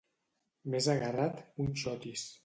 Més 0.75 0.87
agarrat 0.93 1.43
que 1.49 1.63
un 1.65 1.69
xotis. 1.83 2.25